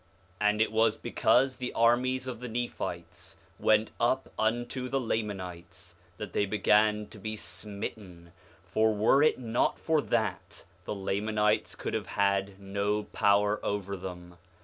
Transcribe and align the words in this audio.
4:4 0.41 0.47
And 0.49 0.61
it 0.63 0.71
was 0.71 0.97
because 0.97 1.57
the 1.57 1.73
armies 1.73 2.25
of 2.25 2.39
the 2.39 2.47
Nephites 2.47 3.37
went 3.59 3.91
up 3.99 4.33
unto 4.39 4.89
the 4.89 4.99
Lamanites 4.99 5.95
that 6.17 6.33
they 6.33 6.47
began 6.47 7.05
to 7.09 7.19
be 7.19 7.35
smitten; 7.35 8.31
for 8.63 8.95
were 8.95 9.21
it 9.21 9.37
not 9.37 9.77
for 9.77 10.01
that, 10.01 10.65
the 10.85 10.95
Lamanites 10.95 11.75
could 11.75 11.93
have 11.93 12.07
had 12.07 12.59
no 12.59 13.03
power 13.03 13.63
over 13.63 13.95
them. 13.95 14.37